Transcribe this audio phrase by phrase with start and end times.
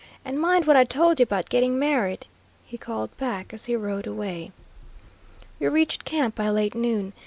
[0.25, 2.25] And mind what I told you about getting married,"
[2.65, 4.51] he called back as he rode away.
[5.59, 7.13] We reached camp by late noon.